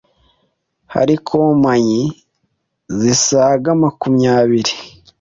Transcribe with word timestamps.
Hari 0.93 1.15
kompanyi 1.29 2.01
zisaga 2.99 3.69
makumyabiri 3.83 4.73